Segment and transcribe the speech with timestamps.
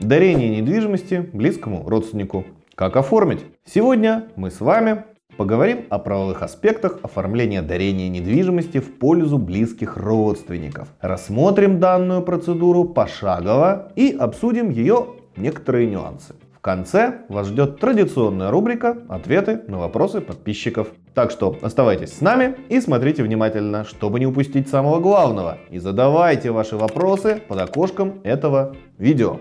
[0.00, 2.44] Дарение недвижимости близкому родственнику.
[2.76, 3.44] Как оформить?
[3.64, 5.02] Сегодня мы с вами
[5.36, 10.88] поговорим о правовых аспектах оформления дарения недвижимости в пользу близких родственников.
[11.00, 16.36] Рассмотрим данную процедуру пошагово и обсудим ее некоторые нюансы.
[16.54, 20.88] В конце вас ждет традиционная рубрика «Ответы на вопросы подписчиков».
[21.12, 25.58] Так что оставайтесь с нами и смотрите внимательно, чтобы не упустить самого главного.
[25.70, 29.40] И задавайте ваши вопросы под окошком этого видео.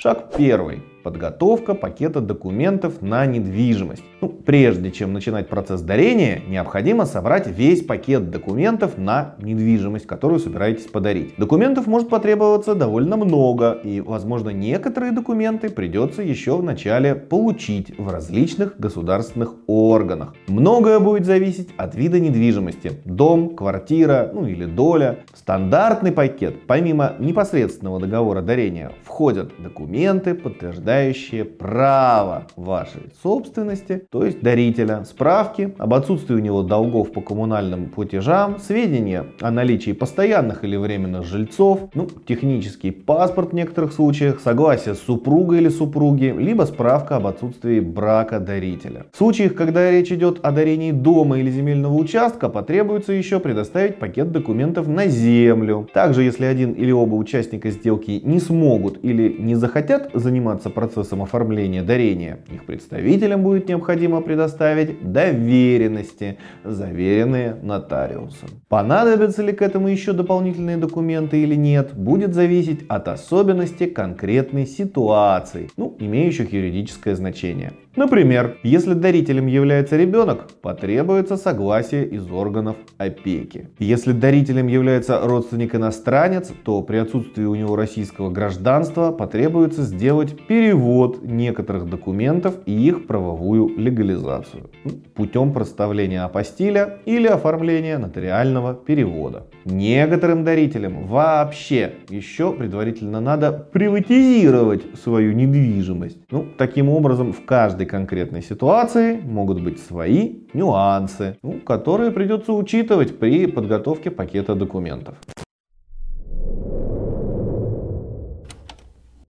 [0.00, 4.04] Шаг первый подготовка пакета документов на недвижимость.
[4.20, 10.86] Ну, прежде чем начинать процесс дарения, необходимо собрать весь пакет документов на недвижимость, которую собираетесь
[10.86, 11.34] подарить.
[11.38, 18.08] Документов может потребоваться довольно много, и, возможно, некоторые документы придется еще в начале получить в
[18.08, 20.34] различных государственных органах.
[20.48, 23.00] Многое будет зависеть от вида недвижимости.
[23.04, 25.20] Дом, квартира, ну или доля.
[25.32, 35.04] Стандартный пакет, помимо непосредственного договора дарения, входят документы, подтверждающие право вашей собственности, то есть дарителя,
[35.04, 41.26] справки об отсутствии у него долгов по коммунальным платежам, сведения о наличии постоянных или временных
[41.26, 47.80] жильцов, ну, технический паспорт в некоторых случаях, согласие супруга или супруги, либо справка об отсутствии
[47.80, 49.04] брака дарителя.
[49.12, 54.32] В случаях, когда речь идет о дарении дома или земельного участка, потребуется еще предоставить пакет
[54.32, 55.86] документов на землю.
[55.92, 61.82] Также, если один или оба участника сделки не смогут или не захотят заниматься процессом оформления
[61.82, 68.48] дарения, их представителям будет необходимо предоставить доверенности, заверенные нотариусом.
[68.68, 75.70] Понадобятся ли к этому еще дополнительные документы или нет, будет зависеть от особенностей конкретной ситуации,
[75.76, 77.72] ну, имеющих юридическое значение.
[77.98, 83.70] Например, если дарителем является ребенок, потребуется согласие из органов опеки.
[83.80, 91.24] Если дарителем является родственник иностранец, то при отсутствии у него российского гражданства потребуется сделать перевод
[91.24, 94.70] некоторых документов и их правовую легализацию
[95.18, 99.48] путем проставления апостиля или оформления нотариального перевода.
[99.64, 106.20] Некоторым дарителям вообще еще предварительно надо приватизировать свою недвижимость.
[106.30, 113.18] Ну, таким образом, в каждой конкретной ситуации могут быть свои нюансы, ну, которые придется учитывать
[113.18, 115.16] при подготовке пакета документов.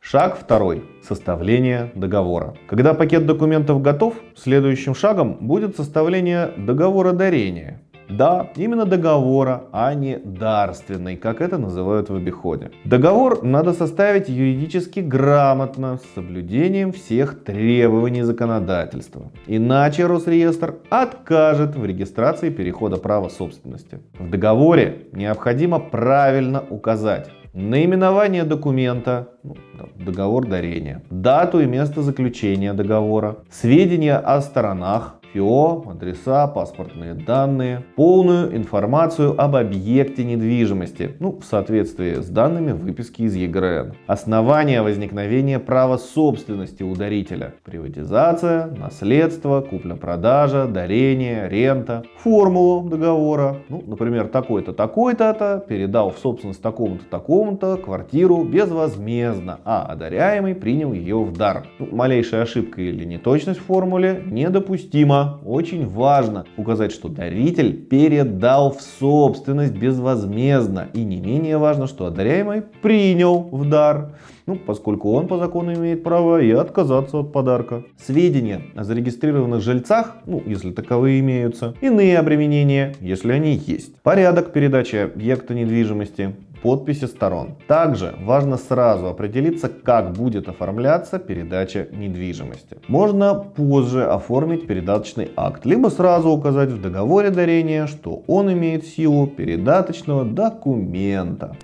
[0.00, 0.84] Шаг второй.
[1.02, 2.54] Составление договора.
[2.68, 7.83] Когда пакет документов готов, следующим шагом будет составление договора дарения.
[8.08, 12.70] Да, именно договора, а не дарственной, как это называют в обиходе.
[12.84, 19.30] Договор надо составить юридически грамотно, с соблюдением всех требований законодательства.
[19.46, 24.00] Иначе Росреестр откажет в регистрации перехода права собственности.
[24.18, 29.56] В договоре необходимо правильно указать наименование документа, ну,
[29.94, 38.56] договор дарения, дату и место заключения договора, сведения о сторонах, ФИО, адреса, паспортные данные, полную
[38.56, 43.94] информацию об объекте недвижимости, ну, в соответствии с данными выписки из ЕГРН.
[44.06, 47.54] Основания возникновения права собственности у дарителя.
[47.64, 52.04] Приватизация, наследство, купля-продажа, дарение, рента.
[52.18, 53.56] Формулу договора.
[53.68, 61.24] Ну, например, такой-то, такой-то передал в собственность такому-то, такому-то квартиру безвозмездно, а одаряемый принял ее
[61.24, 61.64] в дар.
[61.80, 68.80] Ну, малейшая ошибка или неточность в формуле недопустима очень важно указать, что даритель передал в
[68.80, 70.88] собственность безвозмездно.
[70.94, 76.02] И не менее важно, что одаряемый принял в дар, ну, поскольку он по закону имеет
[76.02, 77.84] право и отказаться от подарка.
[77.96, 84.00] Сведения о зарегистрированных жильцах, ну, если таковые имеются, иные обременения, если они есть.
[84.02, 87.56] Порядок передачи объекта недвижимости, подписи сторон.
[87.68, 92.78] Также важно сразу определиться, как будет оформляться передача недвижимости.
[92.88, 99.26] Можно позже оформить передаточный акт, либо сразу указать в договоре дарения, что он имеет силу
[99.26, 101.54] передаточного документа.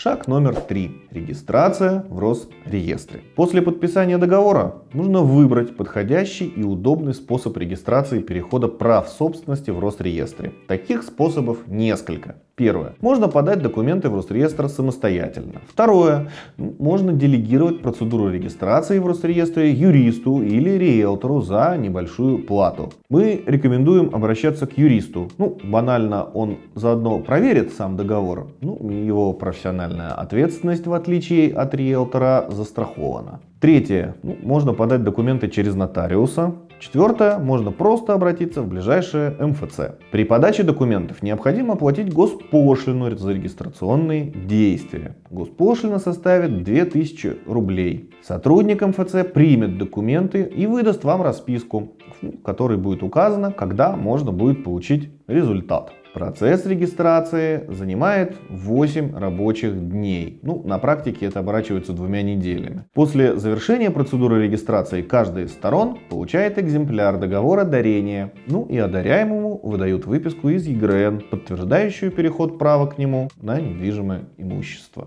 [0.00, 0.92] Шаг номер три.
[1.10, 3.20] Регистрация в Росреестре.
[3.34, 10.52] После подписания договора нужно выбрать подходящий и удобный способ регистрации перехода прав собственности в Росреестре.
[10.68, 12.36] Таких способов несколько.
[12.58, 12.94] Первое.
[13.00, 15.60] Можно подать документы в Росреестр самостоятельно.
[15.68, 16.28] Второе.
[16.56, 22.90] Можно делегировать процедуру регистрации в Росреестре юристу или риэлтору за небольшую плату.
[23.08, 25.30] Мы рекомендуем обращаться к юристу.
[25.38, 28.48] Ну, банально, он заодно проверит сам договор.
[28.60, 33.38] Ну, его профессиональная ответственность, в отличие от риэлтора, застрахована.
[33.60, 34.16] Третье.
[34.24, 36.54] Ну, можно подать документы через нотариуса.
[36.78, 39.96] Четвертое, можно просто обратиться в ближайшее МФЦ.
[40.12, 45.16] При подаче документов необходимо оплатить госпошлину за регистрационные действия.
[45.30, 48.10] Госпошлина составит 2000 рублей.
[48.22, 54.62] Сотрудник МФЦ примет документы и выдаст вам расписку, в которой будет указано, когда можно будет
[54.62, 55.92] получить результат.
[56.18, 60.40] Процесс регистрации занимает 8 рабочих дней.
[60.42, 62.86] Ну, на практике это оборачивается двумя неделями.
[62.92, 68.32] После завершения процедуры регистрации каждая из сторон получает экземпляр договора дарения.
[68.48, 75.06] Ну и одаряемому выдают выписку из ЕГРН, подтверждающую переход права к нему на недвижимое имущество.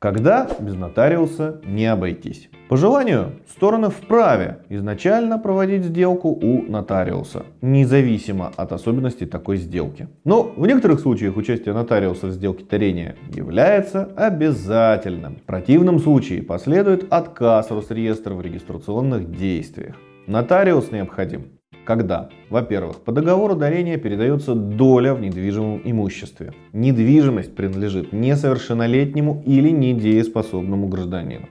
[0.00, 2.48] Когда без нотариуса не обойтись?
[2.68, 10.06] По желанию, стороны вправе изначально проводить сделку у нотариуса, независимо от особенностей такой сделки.
[10.22, 15.38] Но в некоторых случаях участие нотариуса в сделке дарения является обязательным.
[15.38, 19.96] В противном случае последует отказ Росреестра в регистрационных действиях.
[20.28, 21.57] Нотариус необходим
[21.88, 22.28] когда?
[22.50, 26.52] Во-первых, по договору дарения передается доля в недвижимом имуществе.
[26.74, 31.46] Недвижимость принадлежит несовершеннолетнему или недееспособному гражданину.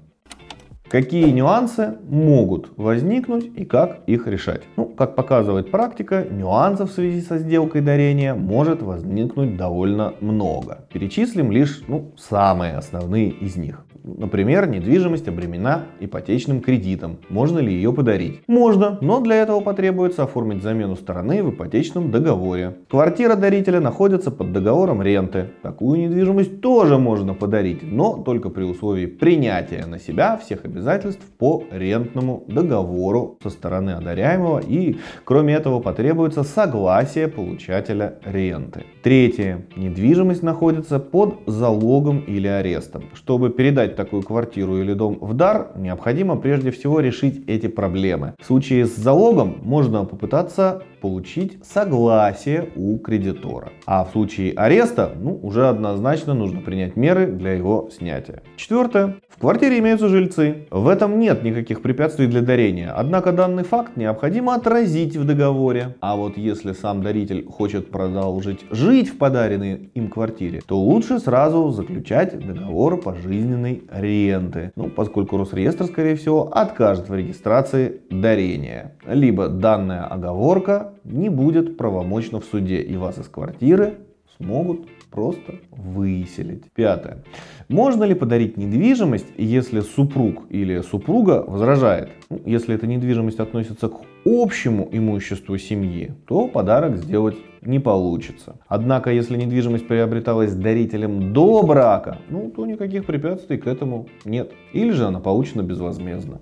[0.90, 4.62] Какие нюансы могут возникнуть и как их решать?
[4.78, 10.88] Ну, как показывает практика, нюансов в связи со сделкой дарения может возникнуть довольно много.
[10.94, 13.87] Перечислим лишь ну, самые основные из них.
[14.16, 17.18] Например, недвижимость обременена ипотечным кредитом.
[17.30, 18.42] Можно ли ее подарить?
[18.48, 22.78] Можно, но для этого потребуется оформить замену стороны в ипотечном договоре.
[22.90, 25.50] Квартира дарителя находится под договором ренты.
[25.62, 31.64] Такую недвижимость тоже можно подарить, но только при условии принятия на себя всех обязательств по
[31.72, 38.86] рентному договору со стороны одаряемого и, кроме этого, потребуется согласие получателя ренты.
[39.04, 39.66] Третье.
[39.76, 43.04] Недвижимость находится под залогом или арестом.
[43.14, 48.36] Чтобы передать такую квартиру или дом в дар, необходимо прежде всего решить эти проблемы.
[48.40, 53.70] В случае с залогом можно попытаться получить согласие у кредитора.
[53.86, 58.42] А в случае ареста, ну, уже однозначно нужно принять меры для его снятия.
[58.56, 59.16] Четвертое.
[59.30, 60.68] В квартире имеются жильцы.
[60.72, 62.92] В этом нет никаких препятствий для дарения.
[62.92, 65.96] Однако данный факт необходимо отразить в договоре.
[66.02, 71.70] А вот если сам даритель хочет продолжить жить в подаренной им квартире, то лучше сразу
[71.70, 74.72] заключать договор пожизненной ренты.
[74.76, 78.96] Ну, поскольку Росреестр, скорее всего, откажет в регистрации дарения.
[79.06, 84.00] Либо данная оговорка не будет правомочна в суде и вас из квартиры
[84.38, 86.64] смогут просто выселить.
[86.74, 87.24] Пятое.
[87.70, 92.10] Можно ли подарить недвижимость, если супруг или супруга возражает?
[92.30, 98.60] Ну, если эта недвижимость относится к общему имуществу семьи, то подарок сделать не получится.
[98.68, 104.52] Однако, если недвижимость приобреталась дарителем до брака, ну, то никаких препятствий к этому нет.
[104.74, 106.40] Или же она получена безвозмездно.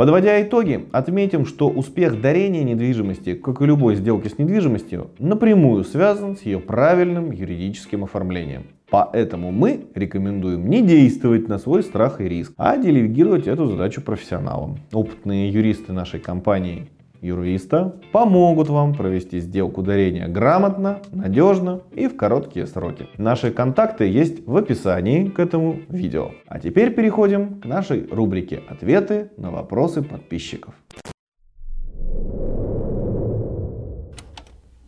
[0.00, 6.38] Подводя итоги, отметим, что успех дарения недвижимости, как и любой сделки с недвижимостью, напрямую связан
[6.38, 8.62] с ее правильным юридическим оформлением.
[8.88, 14.78] Поэтому мы рекомендуем не действовать на свой страх и риск, а делегировать эту задачу профессионалам.
[14.90, 16.88] Опытные юристы нашей компании
[17.20, 23.06] юриста помогут вам провести сделку дарения грамотно, надежно и в короткие сроки.
[23.18, 26.30] Наши контакты есть в описании к этому видео.
[26.46, 30.74] А теперь переходим к нашей рубрике «Ответы на вопросы подписчиков».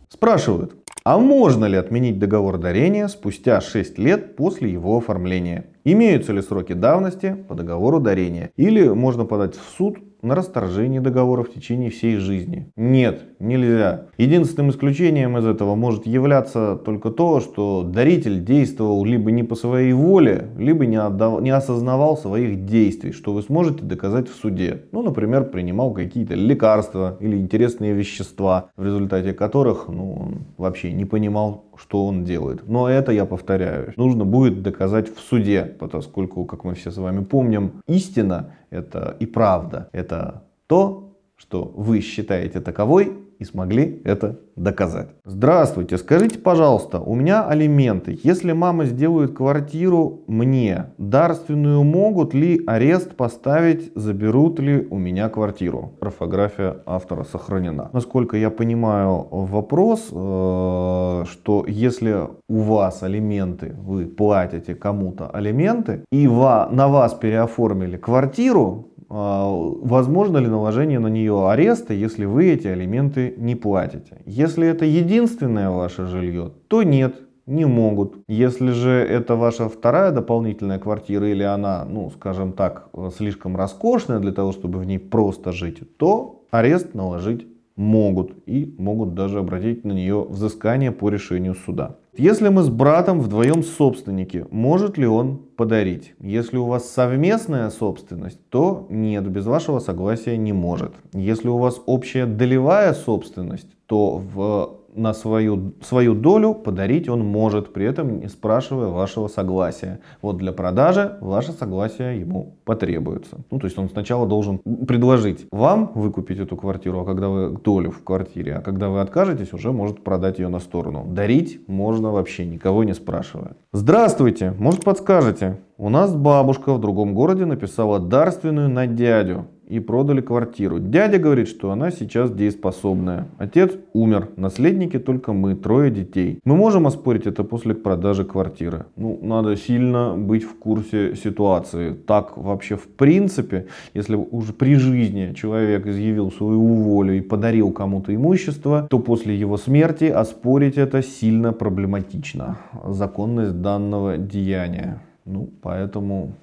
[0.09, 0.75] Спрашивают,
[1.05, 5.65] а можно ли отменить договор дарения спустя 6 лет после его оформления?
[5.83, 8.51] Имеются ли сроки давности по договору дарения?
[8.55, 12.71] Или можно подать в суд на расторжение договора в течение всей жизни.
[12.75, 14.07] Нет, нельзя.
[14.17, 19.93] Единственным исключением из этого может являться только то, что даритель действовал либо не по своей
[19.93, 21.41] воле, либо не, отдав...
[21.41, 24.83] не осознавал своих действий, что вы сможете доказать в суде.
[24.91, 31.05] Ну, например, принимал какие-то лекарства или интересные вещества, в результате которых ну, он вообще не
[31.05, 32.67] понимал, что он делает.
[32.67, 37.23] Но это, я повторяю, нужно будет доказать в суде, поскольку, как мы все с вами
[37.23, 39.89] помним, истина это и правда.
[39.91, 45.09] Это то, что вы считаете таковой и смогли это доказать.
[45.25, 48.19] Здравствуйте, скажите, пожалуйста, у меня алименты.
[48.23, 55.93] Если мама сделает квартиру мне, дарственную могут ли арест поставить, заберут ли у меня квартиру?
[56.01, 57.89] Орфография автора сохранена.
[57.93, 66.27] Насколько я понимаю вопрос, э, что если у вас алименты, вы платите кому-то алименты, и
[66.27, 73.55] на вас переоформили квартиру, возможно ли наложение на нее ареста, если вы эти алименты не
[73.55, 74.21] платите.
[74.25, 77.15] Если это единственное ваше жилье, то нет,
[77.45, 78.15] не могут.
[78.27, 84.31] Если же это ваша вторая дополнительная квартира или она, ну, скажем так, слишком роскошная для
[84.31, 89.91] того, чтобы в ней просто жить, то арест наложить могут и могут даже обратить на
[89.91, 91.97] нее взыскание по решению суда.
[92.15, 96.13] Если мы с братом вдвоем собственники, может ли он подарить?
[96.19, 100.93] Если у вас совместная собственность, то нет, без вашего согласия не может.
[101.13, 107.73] Если у вас общая долевая собственность, то в на свою, свою долю подарить он может,
[107.73, 109.99] при этом не спрашивая вашего согласия.
[110.21, 113.37] Вот для продажи ваше согласие ему потребуется.
[113.51, 117.91] Ну, то есть он сначала должен предложить вам выкупить эту квартиру, а когда вы долю
[117.91, 121.05] в квартире, а когда вы откажетесь, уже может продать ее на сторону.
[121.07, 123.55] Дарить можно вообще, никого не спрашивая.
[123.71, 125.59] Здравствуйте, может подскажете?
[125.77, 130.77] У нас бабушка в другом городе написала дарственную на дядю и продали квартиру.
[130.77, 133.25] Дядя говорит, что она сейчас дееспособная.
[133.39, 136.39] Отец умер, наследники только мы, трое детей.
[136.45, 138.85] Мы можем оспорить это после продажи квартиры.
[138.95, 141.93] Ну, надо сильно быть в курсе ситуации.
[141.93, 143.65] Так вообще в принципе,
[143.95, 149.57] если уже при жизни человек изъявил свою волю и подарил кому-то имущество, то после его
[149.57, 152.57] смерти оспорить это сильно проблематично.
[152.89, 155.01] Законность данного деяния.
[155.25, 156.33] Ну, поэтому,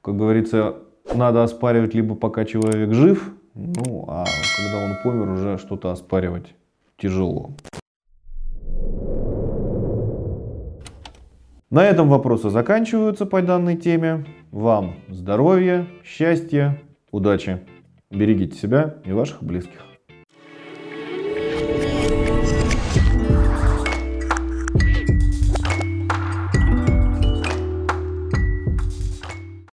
[0.00, 0.76] как говорится,
[1.14, 4.24] надо оспаривать либо пока человек жив, ну, а
[4.56, 6.54] когда он помер, уже что-то оспаривать
[6.96, 7.50] тяжело.
[11.70, 14.24] На этом вопросы заканчиваются по данной теме.
[14.52, 17.60] Вам здоровья, счастья, удачи.
[18.10, 19.87] Берегите себя и ваших близких.